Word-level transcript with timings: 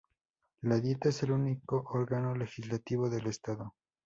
La 0.63 0.79
Dieta 0.79 1.09
es 1.09 1.21
el 1.21 1.31
"único 1.31 1.83
órgano 1.91 2.33
legislativo 2.33 3.07
del 3.07 3.27
Estado". 3.27 3.75